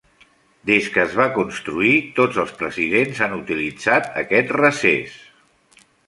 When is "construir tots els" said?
1.33-2.53